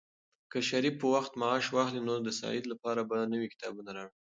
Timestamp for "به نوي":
3.09-3.47